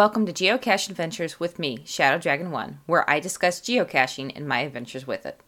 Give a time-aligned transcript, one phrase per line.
[0.00, 4.60] Welcome to Geocache Adventures with me, Shadow Dragon 1, where I discuss geocaching and my
[4.60, 5.38] adventures with it.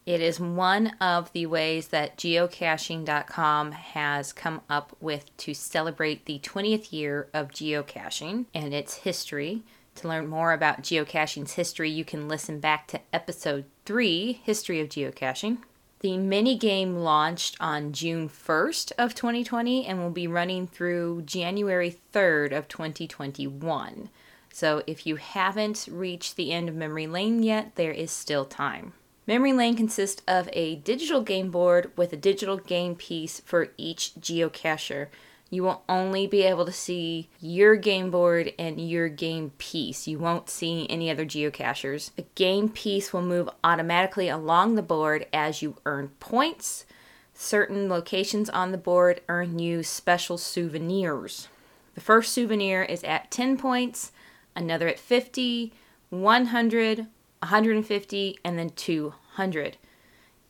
[0.09, 6.39] It is one of the ways that geocaching.com has come up with to celebrate the
[6.39, 9.61] 20th year of geocaching and its history.
[9.97, 14.89] To learn more about geocaching's history, you can listen back to episode 3, History of
[14.89, 15.59] Geocaching.
[15.99, 21.99] The mini game launched on June 1st of 2020 and will be running through January
[22.13, 24.09] 3rd of 2021.
[24.51, 28.93] So if you haven't reached the end of memory lane yet, there is still time.
[29.29, 34.13] Memory lane consists of a digital game board with a digital game piece for each
[34.19, 35.09] geocacher.
[35.51, 40.07] You will only be able to see your game board and your game piece.
[40.07, 42.09] You won't see any other geocachers.
[42.17, 46.87] A game piece will move automatically along the board as you earn points.
[47.31, 51.49] Certain locations on the board earn you special souvenirs.
[51.93, 54.11] The first souvenir is at 10 points,
[54.55, 55.71] another at 50,
[56.09, 57.07] 100,
[57.41, 59.77] 150, and then 200.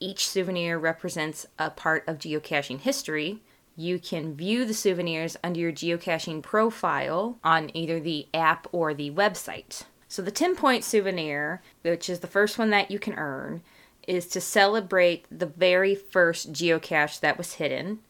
[0.00, 3.42] Each souvenir represents a part of geocaching history.
[3.76, 9.10] You can view the souvenirs under your geocaching profile on either the app or the
[9.10, 9.84] website.
[10.08, 13.62] So, the 10 point souvenir, which is the first one that you can earn,
[14.08, 18.00] is to celebrate the very first geocache that was hidden.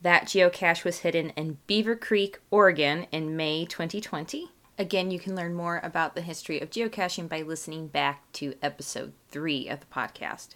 [0.00, 4.50] That geocache was hidden in Beaver Creek, Oregon in May 2020.
[4.80, 9.12] Again, you can learn more about the history of geocaching by listening back to episode
[9.28, 10.54] 3 of the podcast.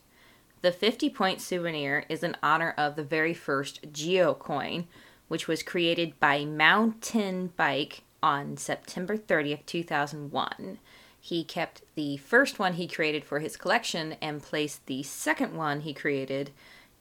[0.62, 4.86] The 50 point souvenir is in honor of the very first GeoCoin,
[5.28, 10.78] which was created by Moun10Bike on September 30th, 2001.
[11.20, 15.82] He kept the first one he created for his collection and placed the second one
[15.82, 16.50] he created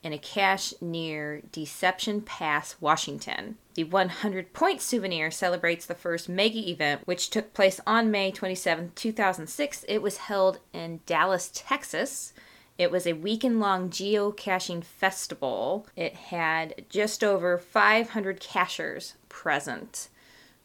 [0.03, 3.57] in a cache near Deception Pass, Washington.
[3.75, 8.91] The 100 point souvenir celebrates the first mega event, which took place on May 27,
[8.93, 9.85] 2006.
[9.87, 12.33] It was held in Dallas, Texas.
[12.77, 15.87] It was a weekend long geocaching festival.
[15.95, 20.09] It had just over 500 cachers present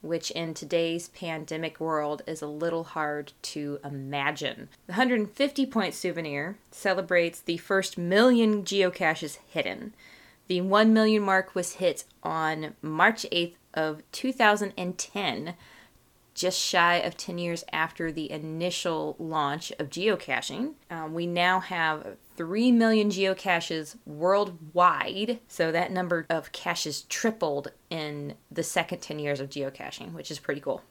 [0.00, 4.68] which in today's pandemic world is a little hard to imagine.
[4.86, 9.94] The 150 point souvenir celebrates the first million geocaches hidden.
[10.46, 15.54] The 1 million mark was hit on March 8th of 2010
[16.38, 20.74] just shy of 10 years after the initial launch of geocaching.
[20.90, 28.34] Um, we now have 3 million geocaches worldwide, so that number of caches tripled in
[28.50, 30.82] the second 10 years of geocaching, which is pretty cool.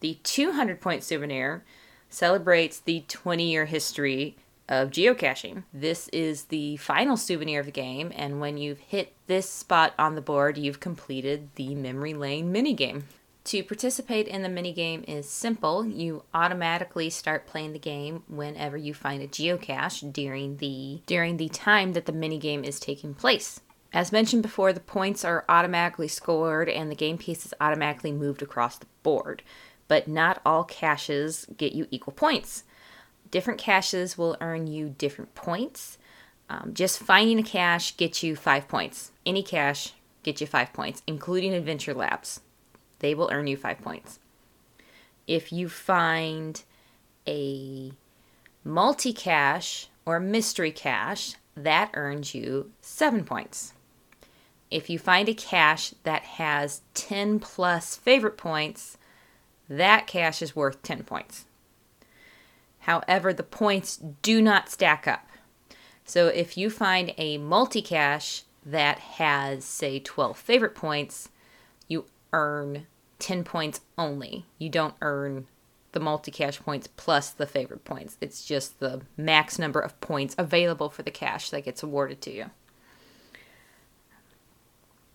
[0.00, 1.64] The 200 point souvenir
[2.08, 4.36] celebrates the 20 year history
[4.68, 5.64] of geocaching.
[5.72, 10.14] This is the final souvenir of the game, and when you've hit this spot on
[10.14, 13.02] the board, you've completed the memory lane minigame.
[13.44, 15.84] To participate in the minigame is simple.
[15.84, 21.50] You automatically start playing the game whenever you find a geocache during the during the
[21.50, 23.60] time that the minigame is taking place.
[23.92, 28.40] As mentioned before, the points are automatically scored and the game piece is automatically moved
[28.40, 29.42] across the board.
[29.88, 32.64] But not all caches get you equal points.
[33.30, 35.98] Different caches will earn you different points.
[36.48, 39.12] Um, just finding a cache gets you five points.
[39.26, 39.92] Any cache
[40.22, 42.40] gets you five points, including Adventure Labs
[43.04, 44.18] they will earn you five points.
[45.26, 46.62] If you find
[47.28, 47.92] a
[48.64, 53.74] multi cache or mystery cache, that earns you seven points.
[54.70, 58.96] If you find a cache that has 10 plus favorite points,
[59.68, 61.44] that cache is worth 10 points.
[62.80, 65.28] However, the points do not stack up.
[66.06, 71.28] So if you find a multi cache that has, say, 12 favorite points,
[71.86, 72.86] you earn
[73.18, 74.46] 10 points only.
[74.58, 75.46] You don't earn
[75.92, 78.16] the multi cache points plus the favorite points.
[78.20, 82.32] It's just the max number of points available for the cache that gets awarded to
[82.32, 82.50] you.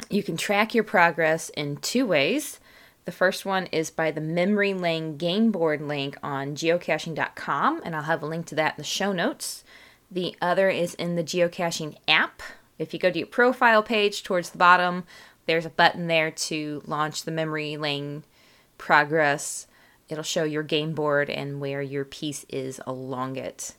[0.10, 2.60] You can track your progress in two ways.
[3.06, 8.04] The first one is by the Memory Lane game board link on geocaching.com, and I'll
[8.04, 9.64] have a link to that in the show notes.
[10.10, 12.42] The other is in the geocaching app.
[12.78, 15.04] If you go to your profile page towards the bottom,
[15.50, 18.24] there's a button there to launch the Memory Lane
[18.78, 19.66] progress.
[20.08, 23.76] It'll show your game board and where your piece is along it.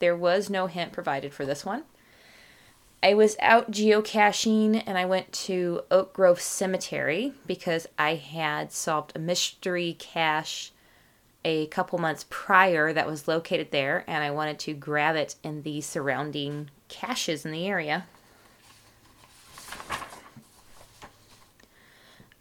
[0.00, 1.84] There was no hint provided for this one.
[3.00, 9.12] I was out geocaching and I went to Oak Grove Cemetery because I had solved
[9.14, 10.72] a mystery cache
[11.44, 15.62] a couple months prior that was located there, and I wanted to grab it in
[15.62, 18.06] the surrounding caches in the area.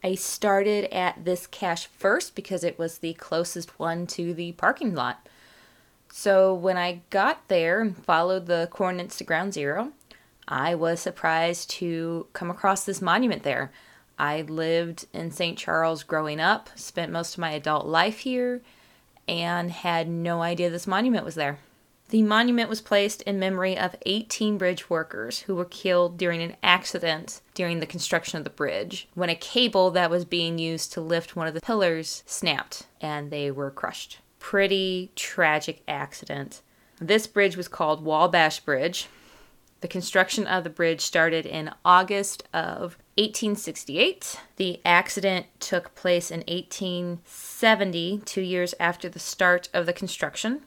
[0.03, 4.95] I started at this cache first because it was the closest one to the parking
[4.95, 5.27] lot.
[6.11, 9.91] So when I got there and followed the coordinates to ground zero,
[10.47, 13.71] I was surprised to come across this monument there.
[14.17, 15.57] I lived in St.
[15.57, 18.61] Charles growing up, spent most of my adult life here,
[19.27, 21.59] and had no idea this monument was there.
[22.09, 26.55] The monument was placed in memory of 18 bridge workers who were killed during an
[26.63, 31.01] accident during the construction of the bridge when a cable that was being used to
[31.01, 34.19] lift one of the pillars snapped and they were crushed.
[34.39, 36.61] Pretty tragic accident.
[37.01, 39.07] This bridge was called Wabash Bridge.
[39.81, 44.39] The construction of the bridge started in August of 1868.
[44.55, 50.63] The accident took place in 1870, two years after the start of the construction.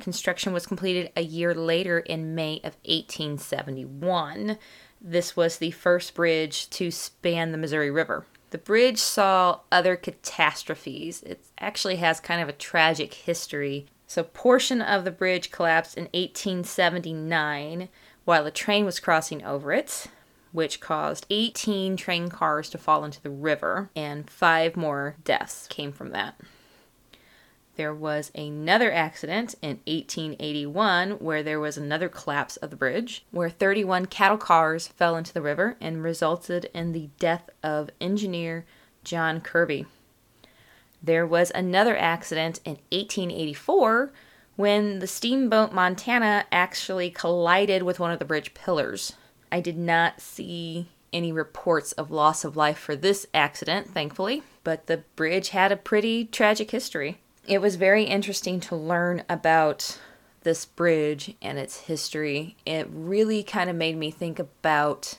[0.00, 4.58] Construction was completed a year later in May of 1871.
[5.00, 8.26] This was the first bridge to span the Missouri River.
[8.50, 11.22] The bridge saw other catastrophes.
[11.22, 13.86] It actually has kind of a tragic history.
[14.06, 17.88] So, portion of the bridge collapsed in 1879
[18.24, 20.08] while a train was crossing over it
[20.52, 25.92] which caused 18 train cars to fall into the river, and five more deaths came
[25.92, 26.38] from that.
[27.76, 33.48] There was another accident in 1881 where there was another collapse of the bridge, where
[33.48, 38.66] 31 cattle cars fell into the river and resulted in the death of engineer
[39.04, 39.86] John Kirby.
[41.02, 44.12] There was another accident in 1884
[44.56, 49.14] when the steamboat Montana actually collided with one of the bridge pillars.
[49.50, 54.86] I did not see any reports of loss of life for this accident, thankfully, but
[54.86, 57.20] the bridge had a pretty tragic history.
[57.46, 59.98] It was very interesting to learn about
[60.42, 62.56] this bridge and its history.
[62.64, 65.18] It really kind of made me think about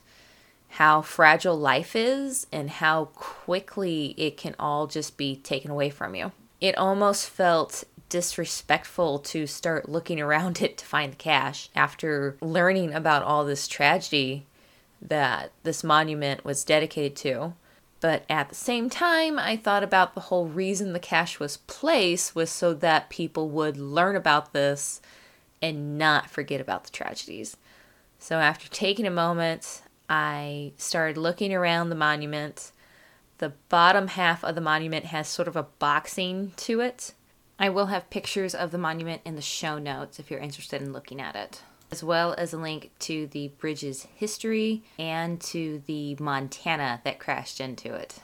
[0.69, 6.15] how fragile life is and how quickly it can all just be taken away from
[6.15, 6.31] you.
[6.59, 7.83] It almost felt
[8.13, 13.67] disrespectful to start looking around it to find the cache after learning about all this
[13.67, 14.45] tragedy
[15.01, 17.53] that this monument was dedicated to.
[18.01, 22.35] But at the same time, I thought about the whole reason the cache was placed
[22.35, 25.01] was so that people would learn about this
[25.59, 27.57] and not forget about the tragedies.
[28.19, 32.71] So after taking a moment, I started looking around the monument.
[33.39, 37.13] The bottom half of the monument has sort of a boxing to it.
[37.59, 40.93] I will have pictures of the monument in the show notes if you're interested in
[40.93, 41.61] looking at it
[41.93, 47.61] as well as a link to the bridge's history and to the Montana that crashed
[47.61, 48.15] into it.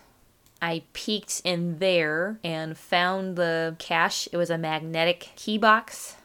[0.59, 4.27] I peeked in there and found the cache.
[4.31, 6.15] It was a magnetic key box,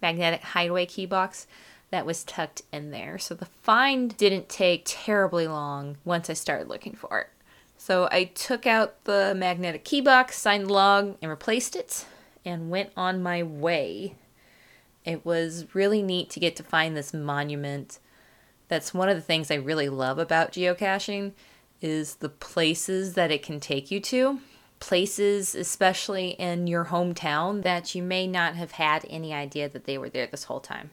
[0.00, 1.48] magnetic hideaway key box
[1.90, 3.18] that was tucked in there.
[3.18, 7.28] So the find didn't take terribly long once I started looking for it.
[7.76, 12.06] So I took out the magnetic key box, signed the log, and replaced it,
[12.44, 14.16] and went on my way
[15.04, 17.98] it was really neat to get to find this monument.
[18.68, 21.32] That's one of the things I really love about geocaching
[21.82, 24.40] is the places that it can take you to.
[24.80, 29.98] Places, especially in your hometown, that you may not have had any idea that they
[29.98, 30.90] were there this whole time.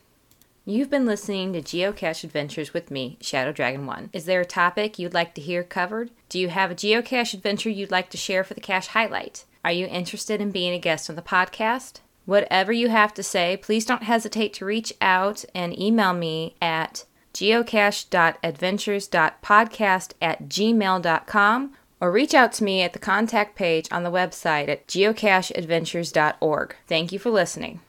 [0.66, 4.12] You've been listening to Geocache Adventures with me, Shadow Dragon 1.
[4.14, 6.12] Is there a topic you'd like to hear covered?
[6.30, 9.46] Do you have a geocache adventure you'd like to share for the cache highlight?
[9.64, 12.02] Are you interested in being a guest on the podcast?
[12.26, 17.06] Whatever you have to say, please don't hesitate to reach out and email me at
[17.34, 24.70] geocache.adventures.podcast at gmail.com or reach out to me at the contact page on the website
[24.70, 26.76] at geocacheadventures.org.
[26.88, 27.82] Thank you for listening.